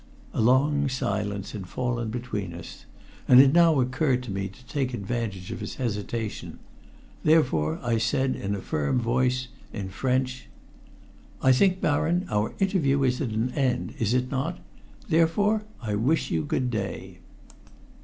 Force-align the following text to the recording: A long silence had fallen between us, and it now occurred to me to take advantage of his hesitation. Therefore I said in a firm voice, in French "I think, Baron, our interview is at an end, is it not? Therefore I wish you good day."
A 0.33 0.41
long 0.41 0.89
silence 0.89 1.51
had 1.51 1.67
fallen 1.67 2.09
between 2.09 2.55
us, 2.55 2.87
and 3.27 3.39
it 3.39 3.53
now 3.53 3.79
occurred 3.79 4.23
to 4.23 4.31
me 4.31 4.47
to 4.47 4.65
take 4.65 4.95
advantage 4.95 5.51
of 5.51 5.59
his 5.59 5.75
hesitation. 5.75 6.57
Therefore 7.23 7.77
I 7.83 7.99
said 7.99 8.35
in 8.35 8.55
a 8.55 8.61
firm 8.61 8.99
voice, 8.99 9.49
in 9.71 9.89
French 9.89 10.47
"I 11.39 11.51
think, 11.51 11.81
Baron, 11.81 12.25
our 12.31 12.55
interview 12.57 13.03
is 13.03 13.21
at 13.21 13.29
an 13.29 13.51
end, 13.51 13.93
is 13.99 14.15
it 14.15 14.31
not? 14.31 14.57
Therefore 15.07 15.61
I 15.83 15.93
wish 15.93 16.31
you 16.31 16.45
good 16.45 16.71
day." 16.71 17.19